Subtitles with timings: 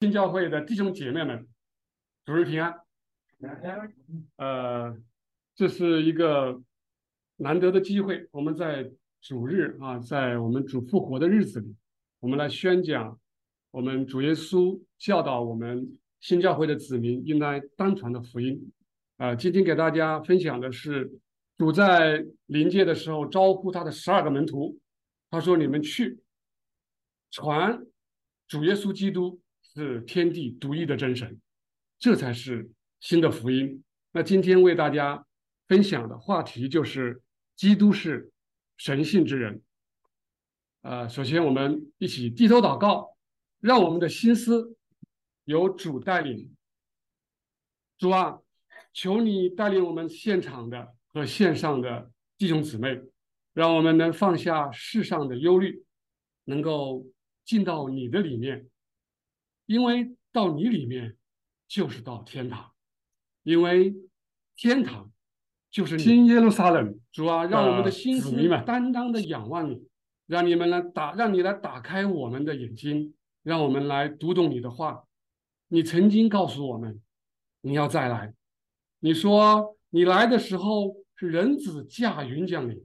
[0.00, 1.46] 新教会的弟兄姐妹们，
[2.24, 2.74] 主日平安。
[4.36, 4.96] 呃，
[5.54, 6.62] 这是一个
[7.36, 8.90] 难得的机会，我们在
[9.20, 11.76] 主日啊，在我们主复活的日子里，
[12.20, 13.20] 我们来宣讲
[13.72, 18.72] 我们主耶稣教导我们新教会的子民应该单传的福音。
[19.18, 21.12] 啊，今天给大家分享的是
[21.58, 24.80] 主在临界的时候招呼他的十二个门徒，
[25.30, 26.18] 他说：“你们去
[27.30, 27.84] 传
[28.48, 29.38] 主耶稣基督。”
[29.74, 31.40] 是天地独一的真神，
[31.98, 33.84] 这才是新的福音。
[34.12, 35.24] 那今天为大家
[35.68, 37.22] 分享的话题就是
[37.54, 38.32] 基督是
[38.76, 39.62] 神性之人。
[40.82, 43.16] 呃，首先我们一起低头祷告，
[43.60, 44.76] 让我们的心思
[45.44, 46.52] 由主带领。
[47.96, 48.40] 主啊，
[48.92, 53.00] 求你带领我们现场的和线上的弟兄姊妹，
[53.52, 55.84] 让我们能放下世上的忧虑，
[56.44, 57.06] 能够
[57.44, 58.66] 进到你的里面。
[59.70, 61.16] 因为到你里面
[61.68, 62.72] 就是到天堂，
[63.44, 63.94] 因为
[64.56, 65.12] 天堂
[65.70, 66.98] 就是新耶路撒冷。
[67.12, 68.32] 主啊，让我们的心思
[68.66, 69.86] 担当的仰望你，
[70.26, 75.04] 让你们来打，让你来打开我们的眼睛，让我们来读懂你的话。
[75.68, 77.00] 你曾经告诉我们，
[77.60, 78.34] 你要再来。
[78.98, 82.84] 你说你来的时候是人子驾云降临，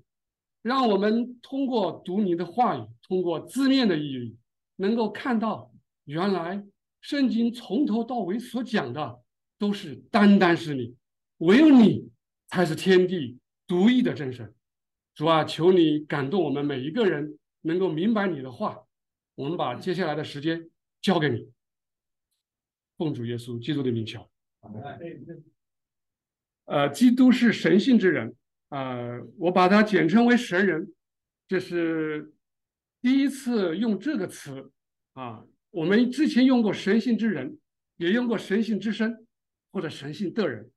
[0.62, 4.38] 让我们通过读你的话语，通过字面的意义，
[4.76, 6.64] 能够看到原来。
[7.06, 9.22] 圣经从头到尾所讲的
[9.60, 10.96] 都是单单是你，
[11.38, 12.10] 唯有你
[12.48, 14.52] 才是天地独一的真神。
[15.14, 18.88] 主啊，求你感动我们每一个人，能够明白你的话。
[19.36, 20.68] 我们把接下来的时间
[21.00, 21.48] 交给你，
[22.98, 24.28] 奉主耶稣基督的名求。
[26.66, 28.36] 呃，基督是神性之人，
[28.70, 30.92] 呃，我把它简称为神人，
[31.48, 32.34] 这是
[33.00, 34.72] 第一次用这个词
[35.14, 35.46] 啊。
[35.76, 37.58] 我们之前用过神性之人，
[37.98, 39.28] 也用过神性之身，
[39.74, 40.72] 或者神性的人，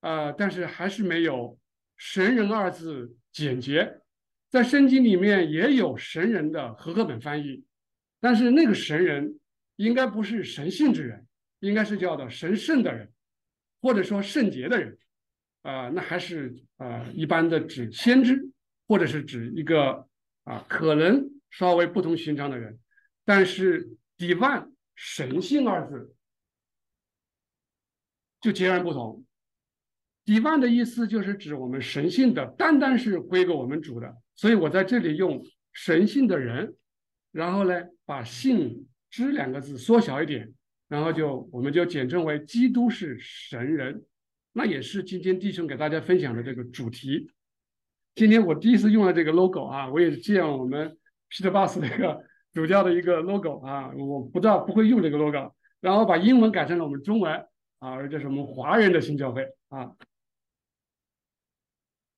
[0.00, 1.58] 啊，但是还是没有
[1.98, 4.00] 神人二字简洁。
[4.48, 7.62] 在圣经里面也有神人的和合本翻译，
[8.20, 9.38] 但是那个神人
[9.76, 11.26] 应该不是神性之人，
[11.60, 13.12] 应该是叫做神圣的人，
[13.82, 14.96] 或者说圣洁的人，
[15.60, 18.48] 啊，那还是啊一般的指先知，
[18.88, 20.08] 或者是指一个
[20.44, 22.78] 啊可能稍微不同寻常的人，
[23.26, 23.90] 但是。
[24.18, 26.14] Divine 神性二字
[28.40, 29.24] 就截然不同。
[30.24, 34.14] divine 的意思就是指我们神性的，单单是归给我们主的。
[34.36, 36.76] 所以我在这里用神性的人，
[37.32, 40.52] 然后呢，把性之两个字缩小一点，
[40.88, 44.04] 然后就我们就简称为基督是神人。
[44.52, 47.30] 那也是今天弟兄给大家分享的这个主题。
[48.14, 50.96] 今天我第一次用了这个 logo 啊，我也是借用我们
[51.30, 52.24] Peter Bus 那个。
[52.52, 57.32] 主教的一个 logo 啊，我不知道不会用这个 logo，然后把英文改成了我们中文
[57.78, 59.96] 啊，而这是我们华人的新教会啊。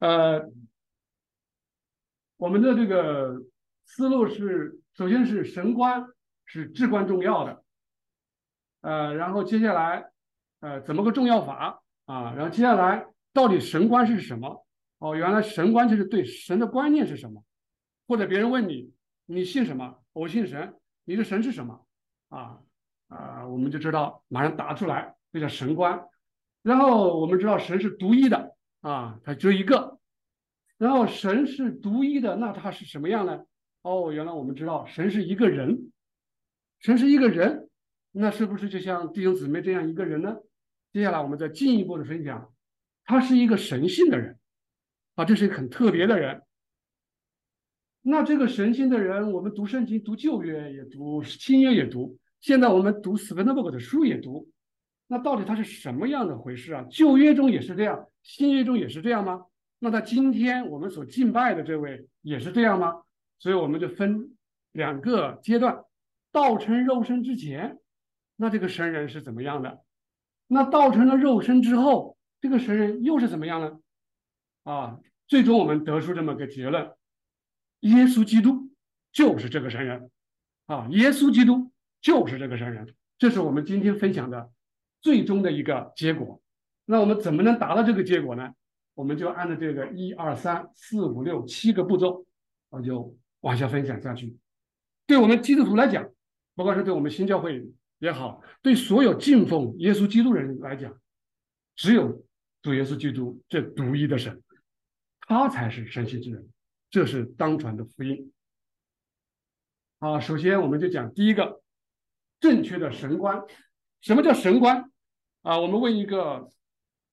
[0.00, 0.50] 呃，
[2.36, 3.42] 我们的这个
[3.84, 6.04] 思路是，首先是神观
[6.44, 7.64] 是至关重要的，
[8.82, 10.10] 呃，然后接下来
[10.60, 12.34] 呃怎么个重要法啊？
[12.34, 14.66] 然后接下来到底神观是什么？
[14.98, 17.42] 哦，原来神观就是对神的观念是什么？
[18.06, 18.92] 或者别人问你，
[19.26, 20.03] 你信什么？
[20.14, 21.84] 我信神，你的神是什么？
[22.28, 22.60] 啊
[23.08, 26.02] 啊，我们就知道，马上答出来，这叫神观。
[26.62, 29.98] 然后我们知道神是独一的啊，他只有一个。
[30.78, 33.44] 然后神是独一的，那他是什么样呢？
[33.82, 35.92] 哦，原来我们知道神是一个人，
[36.78, 37.68] 神是一个人，
[38.12, 40.36] 那是不是就像弟兄姊妹这样一个人呢？
[40.92, 42.54] 接下来我们再进一步的分享，
[43.04, 44.38] 他是一个神性的人
[45.16, 46.42] 啊，这是一个很特别的人。
[48.06, 52.18] 那这个神性的人，我们读圣经、读旧约也读，新约也读。
[52.42, 54.46] 现在我们读斯芬德伯格的书也读。
[55.06, 56.84] 那到底他是什么样的回事啊？
[56.90, 59.46] 旧约中也是这样，新约中也是这样吗？
[59.78, 62.92] 那他今天我们所敬拜的这位也是这样吗？
[63.38, 64.36] 所以我们就分
[64.72, 65.82] 两个阶段：
[66.30, 67.78] 道成肉身之前，
[68.36, 69.80] 那这个神人是怎么样的？
[70.46, 73.78] 那道成了肉身之后，这个神人又是怎么样呢？
[74.64, 76.90] 啊，最终我们得出这么个结论。
[77.84, 78.70] 耶稣基督
[79.12, 80.10] 就是这个神人，
[80.66, 81.70] 啊，耶稣基督
[82.00, 84.50] 就是这个神人，这是我们今天分享的
[85.02, 86.40] 最终的一个结果。
[86.86, 88.54] 那我们怎么能达到这个结果呢？
[88.94, 92.24] 我们就按照这个一二三四五六七个步骤，
[92.70, 94.36] 我就往下分享下去。
[95.06, 96.08] 对我们基督徒来讲，
[96.54, 97.66] 不管是对我们新教会
[97.98, 100.98] 也好，对所有敬奉耶稣基督人来讲，
[101.76, 102.24] 只有
[102.62, 104.42] 主耶稣基督这独一的神，
[105.26, 106.48] 他才是神性之人。
[106.94, 108.32] 这是当传的福音。
[109.98, 111.60] 好，首先我们就讲第一个，
[112.38, 113.42] 正确的神观。
[114.00, 114.92] 什么叫神观？
[115.42, 116.48] 啊，我们问一个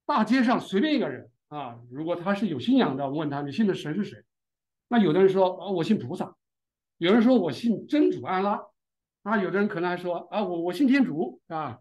[0.05, 4.23] 大街上随便一个人啊，如果他是有信仰的，我问他你信的神是谁？
[4.87, 6.35] 那有的人说啊，我信菩萨；
[6.99, 8.59] 有人说我信真主安拉；
[9.23, 11.79] 啊，有的人可能还说啊，我我信天主啊。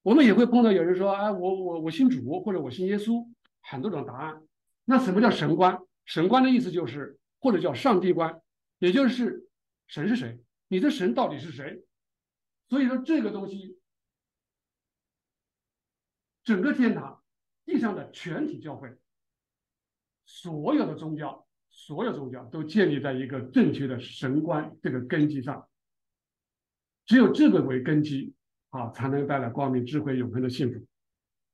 [0.00, 3.28] 我们也会碰到有人说，哎，我我我信主，或者我信耶稣，
[3.60, 4.42] 很多种答案。
[4.86, 5.78] 那什么叫神观？
[6.06, 8.40] 神观的意思就是，或者叫上帝观，
[8.78, 9.46] 也就是
[9.86, 10.40] 神是谁？
[10.68, 11.84] 你的神到底是谁？
[12.70, 13.78] 所以说这个东西，
[16.42, 17.22] 整个天堂
[17.66, 18.96] 地上的全体教会，
[20.24, 25.68] 所有的宗教，所有宗教都建立在一个正确的神观这个根基上，
[27.04, 28.34] 只有这个为根基。
[28.70, 30.84] 啊，才能带来光明、智慧、永恒的幸福。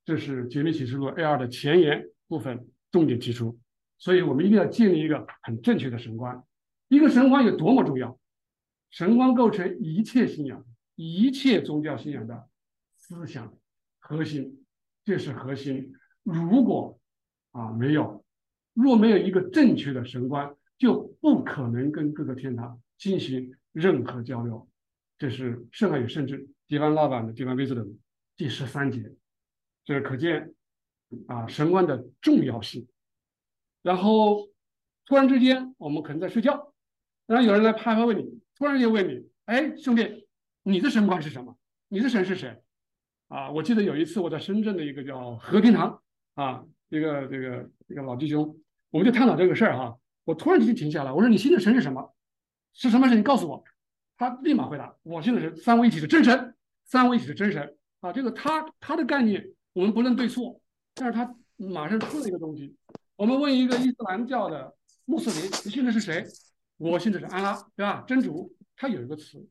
[0.07, 3.61] 这是《绝密启示录》A 二的前言部分重点提出。
[4.01, 6.43] 所以我们一定要建立一个很正确的神观。
[6.89, 8.19] 一个神观有多么重要？
[8.91, 10.67] 神观构成一切信仰、
[10.97, 12.49] 一切宗教信仰的
[12.97, 13.57] 思想
[14.01, 14.65] 核心，
[15.05, 15.93] 这是核心。
[16.25, 16.99] 如果
[17.53, 18.25] 啊没有，
[18.73, 24.69] 若没有一个正确的神观，就不可能跟各个天堂进行任何交流。
[25.19, 26.49] 这是圣爱与圣智。
[26.67, 27.87] 地方老板的地方位置的
[28.37, 29.13] 第十三节，
[29.85, 30.55] 这可见
[31.27, 32.89] 啊神观的重要性。
[33.83, 34.49] 然后
[35.07, 36.73] 突然之间，我们可能在睡觉，
[37.27, 40.27] 然后有人来拍拍问你，突然间问你：“哎，兄弟，
[40.63, 41.57] 你的神观是什么？
[41.89, 42.61] 你的神是谁？”
[43.29, 46.03] 啊，我记得有一次我在深圳的一个叫和平堂
[46.35, 48.57] 啊，一个这个一个老弟兄，
[48.91, 49.97] 我们就探讨这个事儿哈。
[50.25, 52.15] 我突然之间停下来，我说：“你信的神是什么？
[52.73, 53.19] 是什么神？
[53.19, 53.65] 你告诉我。”
[54.19, 56.55] 他立马回答：“我信的是三位一体的真神。”
[56.85, 60.61] 三位一体的真神啊，这个他他的概念我们不论对错，
[60.93, 62.75] 但是他马上出了一个东西。
[63.21, 64.75] 我们问一个伊斯兰教的
[65.05, 66.25] 穆斯林，你信的是谁？
[66.79, 68.03] 我信的是安拉，对吧？
[68.09, 69.47] 真主，他有一个词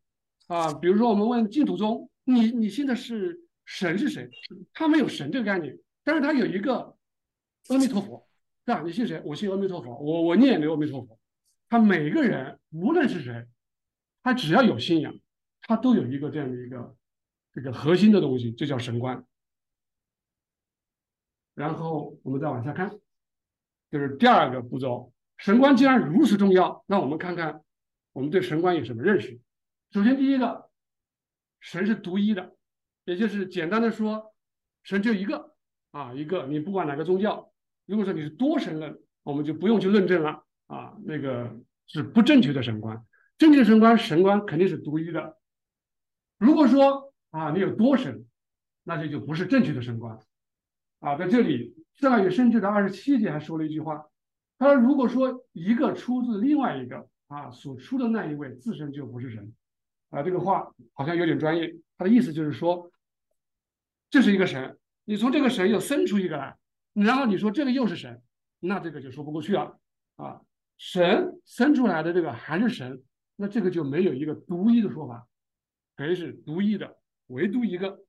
[0.47, 0.73] 啊。
[0.73, 4.27] 比如说我们问净土宗，你你信的是神是谁？
[4.73, 6.97] 他没有神这个概念，但是他有一个
[7.67, 8.27] 阿弥陀佛，
[8.65, 8.81] 是吧？
[8.81, 9.21] 你信谁？
[9.23, 11.19] 我信阿弥陀佛，我我念的阿弥陀佛。
[11.69, 13.45] 他每个人无论是谁，
[14.23, 15.13] 他只要有信仰，
[15.61, 16.95] 他都有一个这样的一个。
[17.53, 19.25] 这个核心的东西就叫神观，
[21.53, 22.99] 然后我们再往下看，
[23.91, 25.11] 就是第二个步骤。
[25.37, 27.61] 神观既然如此重要，那我们看看
[28.13, 29.39] 我们对神观有什么认识。
[29.91, 30.69] 首先，第一个，
[31.59, 32.55] 神是独一的，
[33.05, 34.33] 也就是简单的说，
[34.83, 35.55] 神就一个
[35.91, 36.45] 啊，一个。
[36.47, 37.51] 你不管哪个宗教，
[37.85, 41.57] 如果说你是多神论，我们就不用去论证了啊，那个
[41.87, 43.03] 是不正确的神观。
[43.37, 45.37] 正确的神观，神观肯定是独一的。
[46.37, 48.25] 如果说，啊，你有多神，
[48.83, 50.19] 那这就不是正确的神观。
[50.99, 54.07] 啊，在这里，圣爱与圣智的二十七节还说了一句话，
[54.57, 59.53] 他说：“如果说一个出自另外一个，啊，所出的那一位自身就不是神。”
[60.09, 61.75] 啊，这个话好像有点专业。
[61.97, 62.89] 他的意思就是说，
[64.09, 66.57] 这是一个神，你从这个神又生出一个来，
[66.93, 68.21] 然后你说这个又是神，
[68.61, 69.77] 那这个就说不过去了。
[70.15, 70.39] 啊，
[70.77, 73.03] 神生出来的这个还是神，
[73.35, 75.27] 那这个就没有一个独一的说法，
[75.97, 76.97] 谁是独一的？
[77.27, 77.99] 唯独一个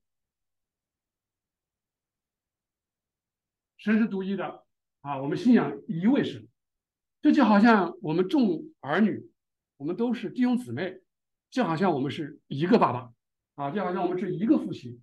[3.81, 4.63] 神是独一的
[5.01, 5.19] 啊！
[5.19, 6.47] 我们信仰一位神，
[7.19, 9.27] 这就好像我们众儿女，
[9.77, 10.99] 我们都是弟兄姊妹，
[11.49, 13.11] 就好像我们是一个爸爸
[13.55, 15.01] 啊，就好像我们是一个父亲，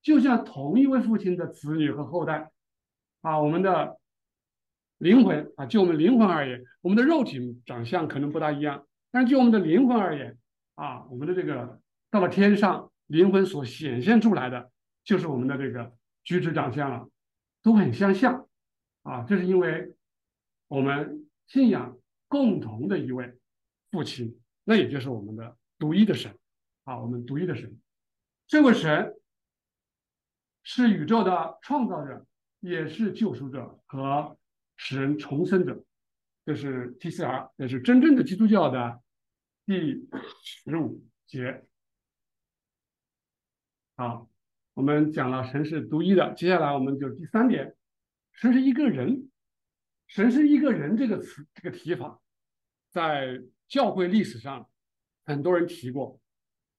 [0.00, 2.52] 就像同一位父亲的子女和后代
[3.22, 3.40] 啊。
[3.40, 3.98] 我们的
[4.98, 10.38] 灵魂啊，就我们灵魂而言，我们的肉体长相可能不大一样，但是就我们的灵魂而言
[10.76, 12.92] 啊，我们的这个到了天上。
[13.10, 14.70] 灵魂所显现出来的
[15.02, 17.08] 就是我们的这个举止长相了，
[17.62, 18.48] 都很相像
[19.02, 19.24] 啊！
[19.28, 19.94] 这是因为
[20.68, 21.98] 我们信仰
[22.28, 23.38] 共同的一位
[23.90, 26.38] 父亲，那也就是我们的独一的神
[26.84, 26.98] 啊！
[26.98, 27.78] 我们独一的神，
[28.46, 29.20] 这位神
[30.62, 32.26] 是宇宙的创造者，
[32.60, 34.38] 也是救赎者和
[34.76, 35.84] 使人重生者。
[36.46, 39.02] 这是 TCR，也是真正的基督教的
[39.66, 40.08] 第
[40.42, 41.64] 十五节。
[43.96, 44.29] 好，
[44.80, 47.76] 我们讲了神是独一的，接下来我们就第三点，
[48.32, 49.28] 神是一个人，
[50.06, 52.18] 神是一个人这个词这个提法，
[52.90, 54.70] 在教会历史上
[55.26, 56.18] 很多人提过，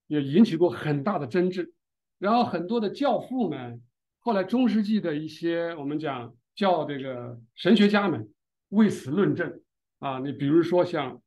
[0.08, 1.76] 也引起过很大的争执，
[2.18, 3.84] 然后很多的教父们，
[4.18, 8.34] 后来中世纪的一些我们讲叫这个神学家们
[8.70, 9.62] 为此论证
[10.00, 11.22] 啊，你比如说像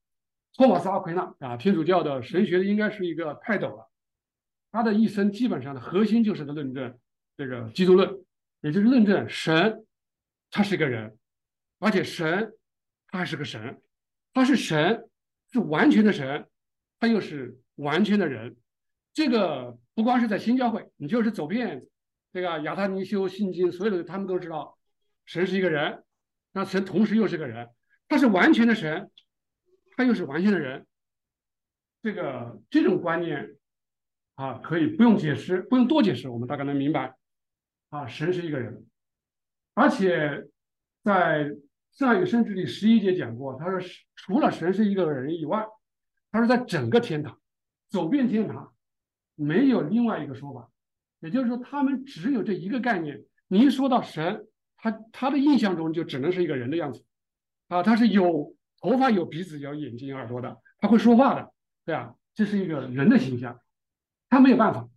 [0.56, 3.88] 托马斯阿奎那啊，天主教的神学应该是一个泰斗了。
[4.74, 6.98] 他的一生基本上的核心就是在论证
[7.36, 8.24] 这个基督论，
[8.60, 9.86] 也就是论证神，
[10.50, 11.16] 他是一个人，
[11.78, 12.52] 而且神
[13.06, 13.80] 他还是个神，
[14.32, 15.08] 他是神，
[15.52, 16.48] 是完全的神，
[16.98, 18.56] 他又是完全的人，
[19.12, 21.86] 这个不光是在新教会，你就是走遍
[22.32, 24.76] 这个亚他尼修、信经，所有的他们都知道，
[25.24, 26.02] 神是一个人，
[26.50, 27.68] 那神同时又是个人，
[28.08, 29.08] 他是完全的神，
[29.96, 30.84] 他又是完全的人。
[32.02, 33.54] 这个这种观念
[34.34, 37.16] 啊，可以不用解释，不用多解释，我们大概能明白。
[37.90, 38.84] 啊，神是一个人，
[39.74, 40.46] 而且
[41.02, 41.50] 在
[41.92, 43.78] 上一个圣旨里十一节讲过，他说
[44.16, 45.66] 除了神是一个人以外，
[46.30, 47.38] 他说在整个天堂
[47.88, 48.70] 走遍天堂。
[49.36, 50.70] 没有另外一个说法，
[51.18, 53.24] 也就是说，他们只有这一个概念。
[53.48, 57.04] 你一说到神，他他的印象中就只能是一个人的样子，
[57.66, 61.52] 啊，他是有头发、有鼻子、有眼睛、有耳朵的，他会说话的，
[61.84, 62.14] 对吧？
[62.32, 63.58] 这是一个人的形象，
[64.34, 64.88] 他没有办法。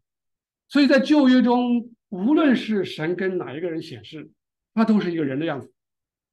[0.67, 4.31] 所以在旧约中，无论是神跟哪一个人显示，
[4.73, 5.71] 他都是一个人的样子。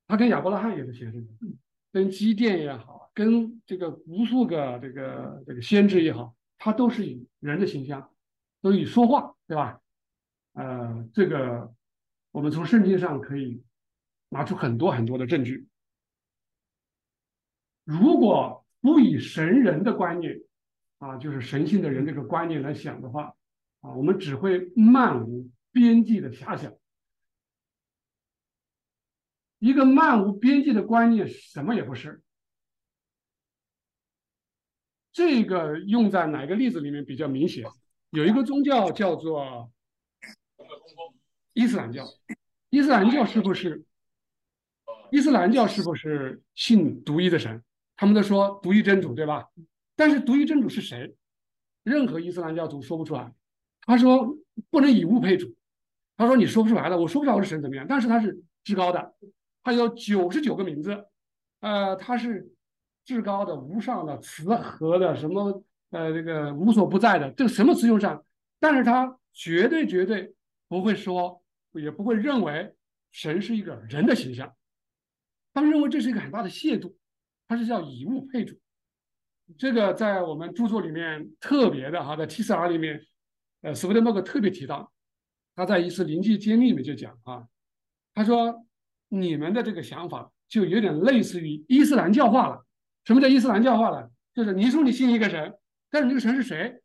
[0.06, 1.28] 他跟亚伯拉罕也是显示的，
[1.92, 6.34] 跟基甸也好，跟这个无数个这个这个先知也好。
[6.56, 8.10] 他都是以人的形象，
[8.62, 9.80] 都以说话，对吧？
[10.54, 11.74] 呃，这个
[12.30, 13.62] 我们从圣经上可以
[14.30, 15.66] 拿出很多很多的证据。
[17.84, 20.40] 如果不以神人的观念
[20.98, 23.34] 啊，就是神性的人这个观念来想的话，
[23.80, 26.72] 啊，我们只会漫无边际的遐想。
[29.58, 32.22] 一个漫无边际的观念什么也不是。
[35.12, 37.64] 这个用在哪个例子里面比较明显？
[38.10, 39.70] 有一个宗教叫做
[41.52, 42.04] 伊斯兰教，
[42.70, 43.84] 伊斯兰教是不是？
[45.10, 47.62] 伊斯兰教是不是信独一的神？
[47.96, 49.48] 他们都说独一真主，对吧？
[49.96, 51.14] 但是独一真主是谁？
[51.82, 53.32] 任何伊斯兰教徒说不出来。
[53.82, 54.36] 他说
[54.70, 55.54] 不能以物配主，
[56.16, 57.86] 他说你说不出来的，我说不出来我是神怎么样？
[57.88, 59.14] 但是他是至高的，
[59.62, 61.06] 他有九十九个名字，
[61.60, 62.50] 呃，他是。
[63.06, 68.24] 至高的、无上的、慈和的，什么呃，这个无所不在的，这个什么词用上？
[68.58, 70.34] 但是他绝对绝对
[70.68, 72.74] 不会说，也不会认为
[73.12, 74.54] 神是一个人的形象。
[75.52, 76.94] 他们认为这是一个很大的亵渎，
[77.46, 78.58] 他是叫以物配主。
[79.58, 83.00] 这个在我们著作里面特别的哈，在 TCR 里面，
[83.62, 84.92] 呃，斯威登伯格特别提到，
[85.54, 87.46] 他在一次灵际揭秘里面就讲啊，
[88.14, 88.66] 他说
[89.08, 92.66] 你们的这个想法就有点类似于伊斯兰教化了。
[93.04, 94.10] 什么叫伊斯兰教化了？
[94.34, 95.54] 就是你说你信一个神，
[95.90, 96.80] 但是这个神是谁，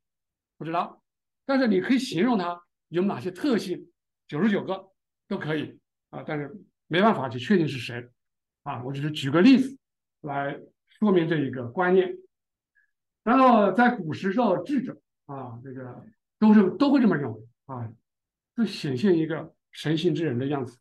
[0.57, 1.01] 不知道。
[1.45, 3.89] 但是你可以形容他有哪些特性，
[4.27, 4.91] 九十九个
[5.27, 6.23] 都可以啊。
[6.27, 6.53] 但是
[6.87, 8.05] 没办法去确定是谁
[8.63, 8.83] 啊。
[8.83, 9.77] 我只是举个例子
[10.21, 12.15] 来说明这一个观念。
[13.29, 16.03] 然后在古时候，智者啊，这个
[16.39, 17.87] 都是都会这么认为啊，
[18.55, 20.79] 就显现一个神性之人的样子。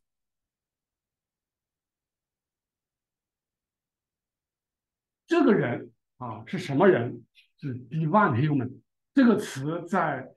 [5.26, 7.22] 这个人啊是什么人？
[7.58, 8.80] 是 divine human
[9.12, 10.32] 这个词在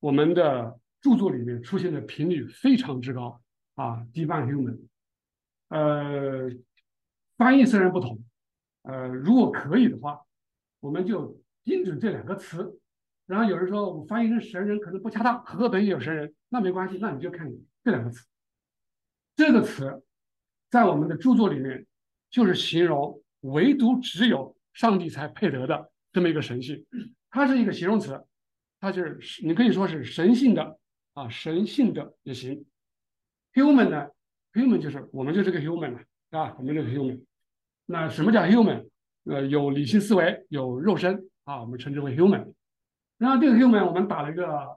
[0.00, 3.42] 我们的著作里面出现的频率非常之高
[3.74, 4.78] 啊，divine human。
[5.68, 6.48] 呃，
[7.36, 8.24] 翻译虽然不同，
[8.84, 10.24] 呃，如果可以的话，
[10.80, 12.78] 我们就精准这两个词。
[13.26, 17.50] 然后有人说我翻译成神人可能不恰当，和合本也有神人，那没关系，那你就看
[17.82, 18.26] 这两个词。
[19.36, 20.02] 这个词
[20.70, 21.86] 在我们的著作里面
[22.30, 23.18] 就是形容。
[23.42, 26.86] 唯独只有上帝才配得的这么一个神性，
[27.28, 28.24] 它是一个形容词，
[28.78, 30.78] 它就是你可以说是神性的
[31.12, 32.64] 啊，神性的也行。
[33.52, 34.06] human 呢
[34.52, 36.00] ，human 就是我们就是个 human 嘛，
[36.30, 37.24] 啊，我们就是 human。
[37.84, 38.88] 那什么叫 human？
[39.24, 42.54] 呃，有理性思维，有肉身啊，我们称之为 human。
[43.18, 44.76] 然后这个 human 我们打了一个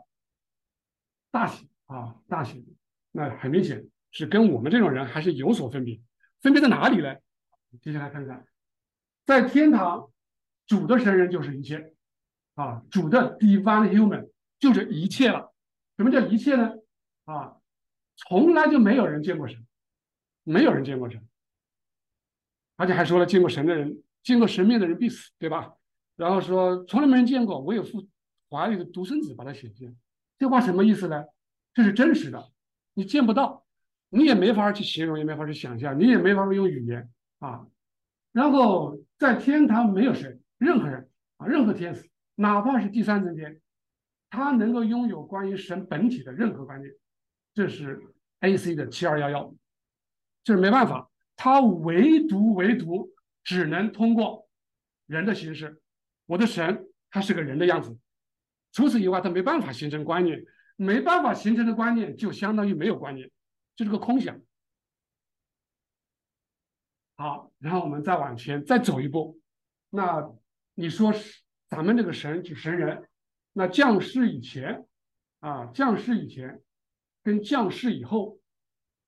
[1.31, 2.63] 大写啊，大写，
[3.11, 5.99] 那很明显是跟我们这种人还是有所分别。
[6.41, 7.15] 分别在哪里呢？
[7.81, 8.45] 接下来看看。
[9.25, 10.11] 在天堂，
[10.67, 11.93] 主的神人就是一切，
[12.53, 14.29] 啊，主的 divine human
[14.59, 15.51] 就是一切了。
[15.97, 16.71] 什么叫一切呢？
[17.25, 17.57] 啊，
[18.15, 19.65] 从来就没有人见过神，
[20.43, 21.27] 没有人见过神，
[22.75, 25.73] 而且还说了见过神的人，见过神面的人必死，对吧？
[26.15, 28.07] 然后说从来没人见过，我有父
[28.49, 29.95] 怀里的独生子把它显现，
[30.37, 31.25] 这话什么意思呢？
[31.73, 32.51] 这是真实的，
[32.93, 33.65] 你见不到，
[34.09, 37.67] 你也没法去形容，也没法去想象，你也没法用语言啊。
[38.31, 43.59] 然后在天堂没有谁，任何人啊，任何天使，哪怕是第三层天，
[44.29, 46.93] 他能够拥有关于神本体的任何观念，
[47.53, 48.01] 这是
[48.39, 48.75] A.C.
[48.75, 49.53] 的七二幺幺，
[50.43, 53.09] 就是没办法，他唯独唯独
[53.43, 54.47] 只能通过
[55.07, 55.81] 人的形式，
[56.25, 57.97] 我的神他是个人的样子，
[58.71, 60.43] 除此以外他没办法形成观念，
[60.75, 63.29] 没办法形成的观念就相当于没有观念，
[63.75, 64.41] 就是个空想。
[67.15, 69.39] 好，然后我们再往前再走一步，
[69.89, 70.29] 那
[70.73, 73.07] 你说是咱们这个神是神人，
[73.53, 74.85] 那降世以前
[75.39, 76.61] 啊，降世以前
[77.23, 78.39] 跟降世以后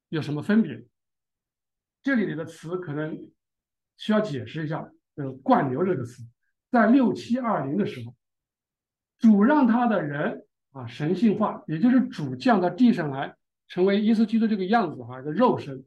[0.10, 0.86] 有什么分别？
[2.02, 3.30] 这里的词可能
[3.98, 4.90] 需要解释一下。
[5.16, 6.24] 呃，灌流这个词，
[6.78, 8.14] 在六七二零的时候，
[9.18, 13.36] 主让他的人啊神性化，也就是主降到地上来，
[13.68, 15.84] 成为耶稣基督这个样子哈，一个肉身，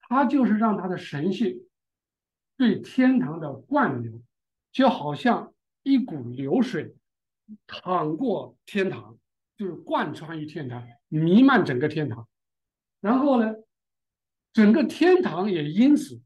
[0.00, 1.56] 他就是让他的神性
[2.58, 4.20] 对天堂的灌流，
[4.72, 6.94] 就好像一股流水
[7.66, 9.16] 淌过天堂，
[9.56, 12.28] 就是贯穿于天堂，弥漫整个天堂，
[13.00, 13.54] 然后呢，
[14.52, 16.20] 整个天堂也因此。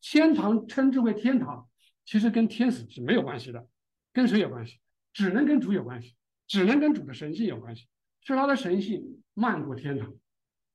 [0.00, 1.68] 天堂称之为天堂，
[2.04, 3.66] 其实跟天使是没有关系的，
[4.12, 4.80] 跟谁有关系？
[5.12, 6.14] 只能跟主有关系，
[6.46, 7.86] 只能跟主的神性有关系，
[8.22, 10.14] 是他的神性漫过天堂。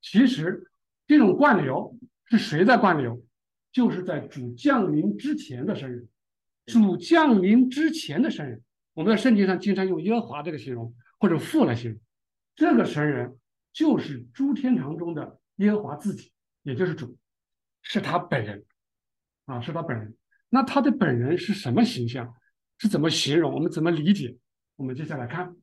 [0.02, 0.72] 其实
[1.08, 3.24] 这种灌流是谁在灌流？
[3.72, 6.08] 就是在主降临之前的圣人。
[6.66, 8.62] 主降临之前的圣人，
[8.94, 12.00] 我们在圣经上经常用耶和华这个形容，或者父来形容。
[12.56, 13.38] 这个神人
[13.72, 16.32] 就是诸天堂中的耶和华自己，
[16.64, 17.18] 也就是主，
[17.82, 18.66] 是他本人。
[19.46, 20.16] 啊，是他本人。
[20.50, 22.36] 那他的本人是什么形象？
[22.78, 23.54] 是怎么形容？
[23.54, 24.38] 我们怎么理解？
[24.76, 25.56] 我们接下来看，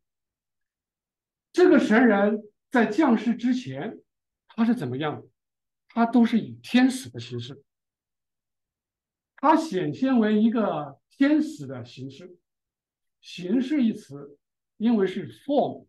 [1.52, 4.00] 这个神人在降世之前，
[4.48, 5.22] 他是怎么样？
[5.88, 7.62] 他都是以天使的形式。
[9.36, 12.36] 他显现为一个天使的形式。
[13.20, 14.36] 形式一词，
[14.76, 15.86] 因为是 form，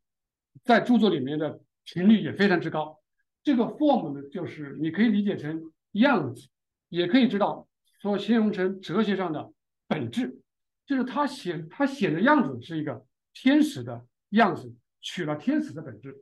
[0.63, 3.01] 在著作里面的频率也非常之高。
[3.43, 6.47] 这个 form 呢，就是你可以理解成样子，
[6.89, 7.67] 也可以知道。
[8.05, 9.51] 所形容成哲学上的
[9.87, 10.39] 本质，
[10.85, 14.71] 就是他显他显的样子是一个天使的样子，
[15.01, 16.15] 取了天使的本质。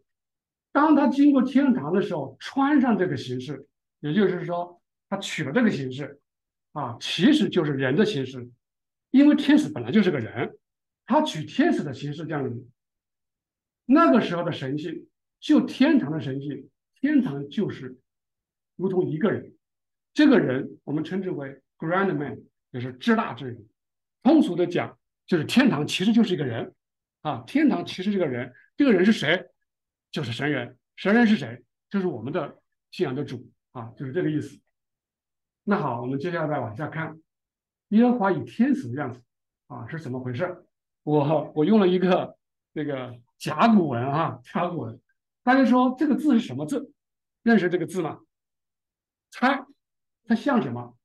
[0.71, 3.67] 当他经过天堂的时候，穿上这个形式，
[3.99, 6.21] 也就是说，他取了这个形式，
[6.71, 8.49] 啊，其实就是人的形式，
[9.11, 10.57] 因为天使本来就是个人，
[11.05, 12.71] 他取天使的形式降临。
[13.83, 15.05] 那个时候的神性，
[15.41, 16.69] 就天堂的神性，
[17.01, 17.99] 天堂就是
[18.77, 19.53] 如同一个人，
[20.13, 21.59] 这个人我们称之为。
[21.83, 22.39] Grand man
[22.71, 23.67] 就是至大之人，
[24.23, 26.73] 通俗的讲就是天堂其实就是一个人
[27.21, 29.49] 啊，天堂其实是个人，这个人是谁？
[30.11, 31.63] 就是神人，神人是谁？
[31.89, 34.57] 就是我们的信仰的主啊，就是这个意思。
[35.63, 37.19] 那好，我们接下来往下看，
[37.89, 39.21] 耶和华以天使的样子
[39.67, 40.65] 啊是怎么回事？
[41.03, 42.37] 我我用了一个
[42.71, 45.01] 那个甲骨文啊，甲骨文，
[45.43, 46.91] 大家说这个字是什么字？
[47.41, 48.21] 认识这个字吗？
[49.31, 49.65] 猜，
[50.25, 50.95] 它像什么？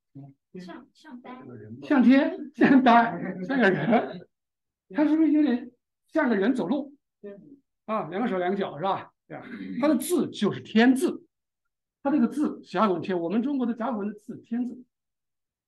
[0.54, 1.38] 像像呆，
[1.82, 3.12] 像天像呆
[3.46, 4.26] 像个人，
[4.94, 5.70] 他是不是有点
[6.06, 6.94] 像个人走路？
[7.84, 9.12] 啊，两个手两个脚是吧？
[9.26, 9.44] 对吧？
[9.80, 11.24] 他的字就是天字，
[12.02, 14.82] 他这个字甲骨文，我们中国的甲骨文的字天字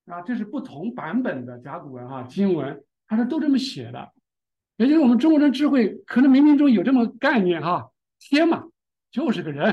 [0.05, 4.11] 啊，这是不同版本的甲骨文啊，经文它是都这么写的，
[4.77, 8.67] 也就是我们中国人智慧可能冥冥中有这么概念哈，天嘛
[9.11, 9.71] 就是个人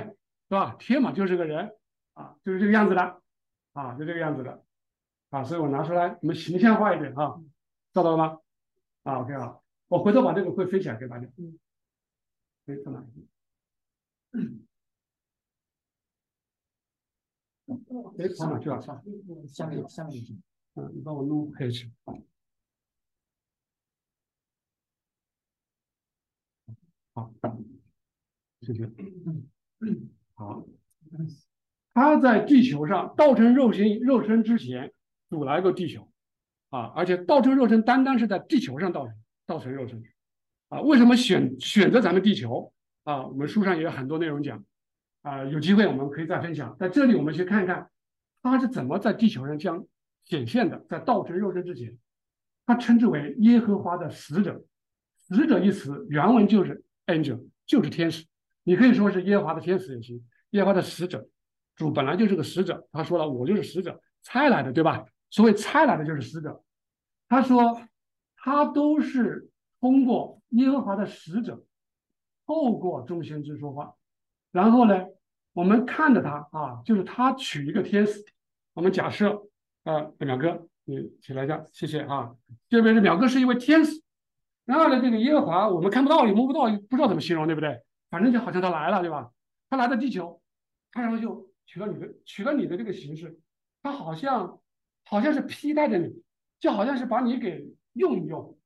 [0.48, 0.76] 是吧？
[0.78, 1.72] 天嘛就是个人
[2.12, 3.20] 啊，就是这个样子的
[3.72, 4.62] 啊，就这个样子的。
[5.30, 7.38] 啊，所以我拿出来，我们形象化一点啊，
[7.92, 8.40] 找到了吗？
[9.02, 11.28] 啊，OK 啊，我回头把这个会分享给大家。
[11.36, 11.58] 嗯，
[12.66, 13.04] 哎，在哪？
[18.18, 18.80] 哎，跑哪去了？
[19.46, 20.24] 下面下面
[20.74, 21.92] 嗯，你帮我弄黑去。
[27.12, 27.30] 好，
[28.60, 28.90] 谢谢。
[30.34, 30.64] 好，
[31.92, 34.94] 他在地球上道成肉身肉身之前。
[35.28, 36.10] 主来过地球，
[36.70, 39.14] 啊，而且道成肉身，单单是在地球上道成
[39.46, 40.02] 道成肉身，
[40.68, 42.72] 啊，为什么选选择咱们地球？
[43.04, 44.62] 啊，我们书上也有很多内容讲，
[45.22, 46.76] 啊，有机会我们可以再分享。
[46.78, 47.90] 在这里，我们去看看
[48.42, 49.86] 他是怎么在地球上将
[50.24, 50.84] 显现的。
[50.88, 51.96] 在道成肉身之前，
[52.66, 54.62] 他称之为耶和华的使者。
[55.26, 58.26] 使者一词原文就是 angel，就是天使，
[58.62, 60.22] 你可以说是耶和华的天使也行。
[60.50, 61.28] 耶和华的使者，
[61.76, 65.04] 主本来就是个使者，他说了，我就是使者，差来的，对吧？
[65.30, 66.64] 所谓差来的就是使者，
[67.28, 67.82] 他说
[68.36, 71.64] 他都是通过耶和华的使者，
[72.46, 73.94] 透过众先知说话，
[74.50, 75.06] 然后呢，
[75.52, 78.24] 我们看着他啊，就是他娶一个天使，
[78.72, 79.46] 我们假设
[79.84, 82.34] 啊，淼哥你起来一下，谢谢啊，
[82.70, 84.02] 这边是淼哥是一位天使，
[84.64, 87.82] 然后呢，这个耶和华我们看不到也摸不到，不知道怎么形容，对不对？
[88.08, 89.30] 反正就好像他来了，对吧？
[89.68, 90.40] 他来到地球，
[90.90, 93.38] 他然后就取了你的取了你的这个形式，
[93.82, 94.58] 他好像。
[95.08, 96.22] 好像是披戴着你，
[96.60, 98.58] 就好像是把你给用一用，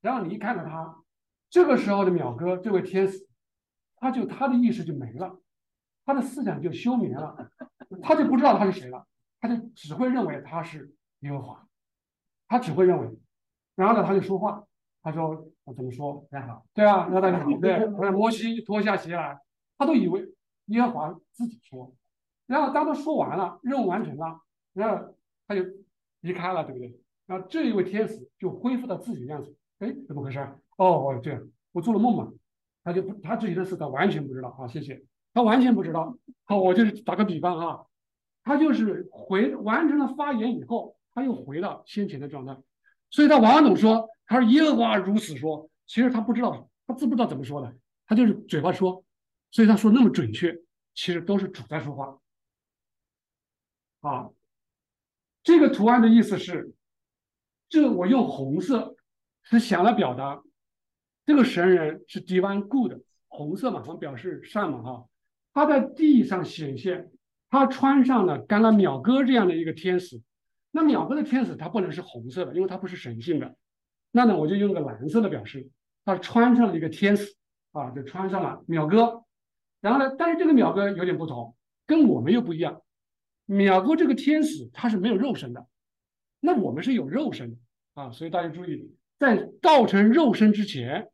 [0.00, 1.02] 然后你一看到他，
[1.48, 3.28] 这个时候的淼哥这位天使，
[3.96, 5.40] 他就他的意识就没了，
[6.04, 7.50] 他的思想就休眠了，
[8.02, 9.04] 他就不知道他是谁了，
[9.40, 11.66] 他就只会认为他是耶和华，
[12.46, 13.18] 他只会认为，
[13.74, 14.64] 然后呢他就说话，
[15.02, 16.24] 他说我怎么说？
[16.30, 19.40] 大家好，对啊，那大家好，对，我说摩西脱下鞋来，
[19.76, 20.32] 他都以为
[20.66, 21.92] 耶和华自己说，
[22.46, 24.40] 然后当他说完了，任务完成了，
[24.72, 25.16] 然后
[25.48, 25.64] 他就
[26.20, 26.98] 离开了，对不对？
[27.26, 30.38] 那这一位天使就恢复到自己的样子，哎，怎么回事？
[30.76, 32.32] 哦，哦，这样，我做了梦嘛，
[32.82, 35.02] 他就不，他自己的事他完全不知道啊，谢谢，
[35.32, 36.16] 他完全不知道。
[36.44, 37.86] 好，我就是打个比方哈，
[38.42, 42.56] 他就是回完成了发言以后，他又回到先前的状态，
[43.10, 47.72] 所以他王总说，他说耶和华如此说，其实他不知道，他知不知道怎么说的，
[48.06, 49.04] 他就是嘴巴说，
[49.52, 50.52] 所以他说那么准确，
[50.94, 52.18] 其实都是主在说话。
[54.00, 54.30] 啊，
[55.50, 56.72] 这个图案的意思是，
[57.68, 58.94] 这我用红色
[59.42, 60.40] 是想来表达，
[61.26, 62.92] 这个神人是 divine good，
[63.26, 65.06] 红色嘛，它表示善嘛哈。
[65.52, 67.10] 他在地上显现，
[67.50, 70.22] 他穿上了刚刚淼哥这样的一个天使。
[70.70, 73.56] 那淼哥的天使他不能是红色的，因为他不是神性的。
[74.12, 75.68] 那呢，我就用个蓝色的表示，
[76.04, 77.34] 他穿上了一个天使
[77.72, 79.24] 啊，就穿上了淼哥。
[79.80, 81.56] 然后呢，但是这个淼哥有点不同，
[81.88, 82.80] 跟我们又不一样。
[83.50, 85.66] 淼哥这个天使他是没有肉身的，
[86.38, 87.56] 那我们是有肉身的
[87.94, 91.10] 啊，所以大家注意，在道成肉身之前，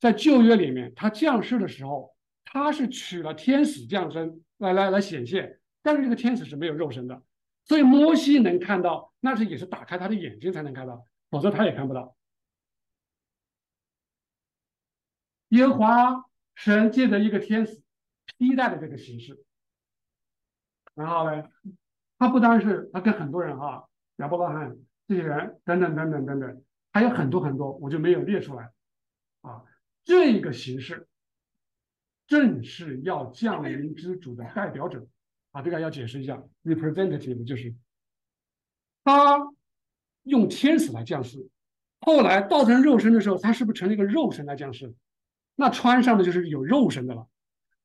[0.00, 2.12] 在旧约里面他降世的时候，
[2.44, 7.22] 他是取了天使降生来来来显现，但是这个天使是没有肉身的，
[7.64, 12.16] 所以摩西能看到，那是也是打开他的眼睛才能看到，否则他也看不到。
[15.50, 16.24] 耶和华
[16.56, 17.80] 神借着一个天使
[18.38, 19.44] 披戴的这个形式。
[21.00, 21.48] 然后呢，
[22.18, 24.76] 他不单是他跟很多人哈，亚伯拉罕
[25.08, 28.70] 这些人等等等等等等，还有很多很多，我就没有列出来
[29.40, 29.62] 啊。
[30.04, 31.08] 这个形式
[32.26, 35.06] 正是要降临之主的代表者
[35.52, 37.74] 啊，这个要解释一下，representative 就是
[39.02, 39.38] 他
[40.24, 41.48] 用天使来降世，
[42.00, 44.94] 后来道成肉身的时候，他是不是成了一个肉身来降世？
[45.54, 47.26] 那穿上的就是有肉身的了，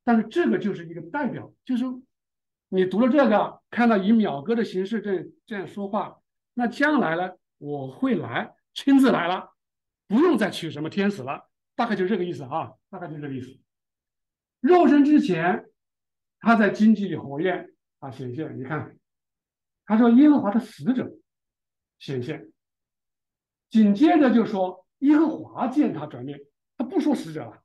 [0.03, 1.85] 但是这个就是一个代表，就是。
[2.75, 6.19] 你读了这个，看到以淼哥的形式这这样说话，
[6.53, 7.31] 那将来呢？
[7.57, 9.53] 我会来，亲自来了，
[10.07, 13.57] 不用再取什么天使了，大概就是这个意思啊，大概就这个意思。
[14.59, 15.65] 肉身之前，
[16.41, 18.97] 他在经济里火焰啊显现，你看，
[19.85, 21.09] 他说耶和华的使者
[21.97, 22.51] 显现，
[23.69, 26.37] 紧接着就说耶和华见他转面，
[26.77, 27.63] 他不说使者了，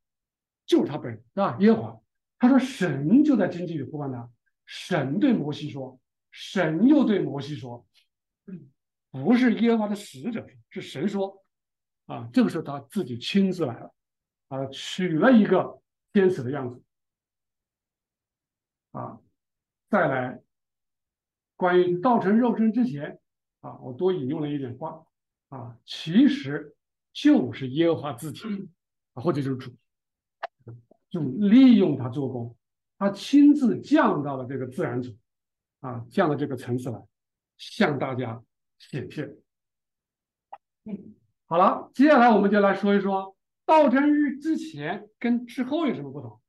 [0.66, 1.56] 就是他本人是吧？
[1.58, 2.00] 耶和华，
[2.38, 4.30] 他说神就在经济里呼唤他。
[4.72, 5.98] 神对摩西说
[6.30, 7.84] ：“神又对摩西说，
[9.10, 11.44] 不是耶和华的使者，是神说。
[12.06, 13.92] 啊，这个时候他自己亲自来了，
[14.46, 16.80] 啊，取了一个天使的样子。
[18.92, 19.20] 啊，
[19.88, 20.40] 再来，
[21.56, 23.20] 关于道成肉身之前，
[23.62, 25.04] 啊，我多引用了一点话，
[25.48, 26.76] 啊，其实
[27.12, 28.40] 就是耶和华自己，
[29.14, 29.74] 啊，或者就是主，
[31.10, 32.56] 就利用他做工。”
[33.00, 35.16] 他亲自降到了这个自然组，
[35.80, 37.02] 啊，降到这个层次来，
[37.56, 38.42] 向大家
[38.78, 39.34] 显现。
[41.46, 43.34] 好了，接下来我们就来说一说
[43.64, 46.42] 道成日之前跟之后有什么不同。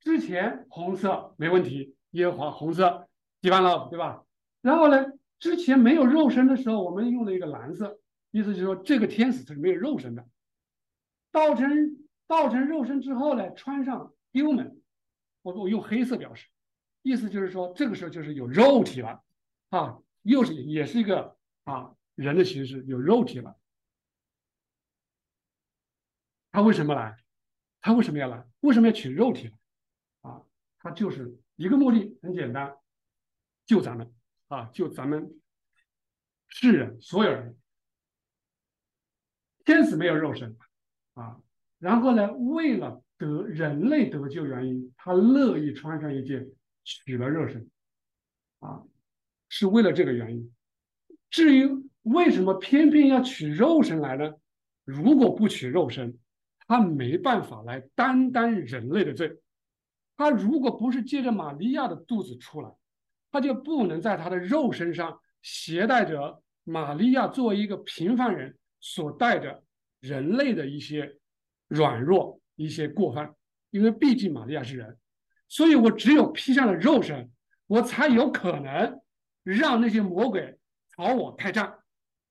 [0.00, 3.08] 之前红色没问题，耶和华红色
[3.40, 4.22] 一般了，对吧？
[4.60, 5.06] 然后呢，
[5.38, 7.98] 之前没有肉身的时候，我们用了一个蓝色，
[8.32, 10.28] 意思就是说这个天使是没有肉身的。
[11.32, 14.76] 道成道成肉身之后呢，穿上丢门。
[15.42, 16.48] 我我用黑色表示，
[17.02, 19.24] 意思就是说，这个时候就是有肉体了，
[19.70, 23.58] 啊，又是也是一个啊人的形式，有肉体了。
[26.50, 27.16] 他为什么来？
[27.80, 28.46] 他为什么要来？
[28.60, 29.56] 为什么要取肉体？
[30.20, 30.42] 啊，
[30.78, 32.76] 他就是一个目的，很简单，
[33.64, 34.14] 救咱们
[34.48, 35.40] 啊，救咱们
[36.48, 37.56] 世人所有人。
[39.64, 40.58] 天使没有肉身
[41.14, 41.40] 啊，
[41.78, 43.02] 然后呢，为了。
[43.20, 46.50] 得人类得救原因，他乐意穿上一件
[46.82, 47.68] 取了肉身，
[48.60, 48.82] 啊，
[49.50, 50.50] 是为了这个原因。
[51.28, 51.68] 至于
[52.02, 54.32] 为什么偏偏要取肉身来呢？
[54.84, 56.18] 如果不取肉身，
[56.66, 59.38] 他没办法来担当人类的罪。
[60.16, 62.74] 他如果不是借着玛利亚的肚子出来，
[63.30, 69.62] 他就不能在他的肉身上携带着玛利亚作为一个平凡人所带着
[70.00, 71.18] 人类的一些
[71.68, 72.39] 软弱。
[72.64, 73.34] 一些过犯，
[73.70, 74.96] 因为毕竟玛利亚是人，
[75.48, 77.30] 所以我只有披上了肉身，
[77.66, 79.00] 我才有可能
[79.42, 80.58] 让那些魔鬼
[80.94, 81.78] 朝我开战，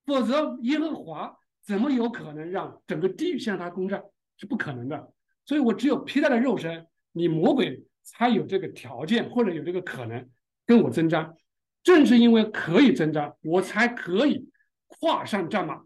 [0.06, 4.02] 否则耶和华怎么有可能让整个地狱向他攻战？
[4.36, 5.12] 是不可能的。
[5.44, 10.28] 所以我只有披戴了肉身，你魔鬼才有这个条件或者有这个可能
[10.64, 11.34] 跟我征战。
[11.82, 14.48] 正是因为可以征战，我才可以
[14.86, 15.82] 跨上战马，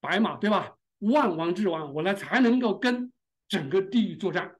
[0.00, 0.74] 白马，对吧？
[0.98, 3.12] 万王之王，我来才能够跟
[3.48, 4.56] 整个地狱作战。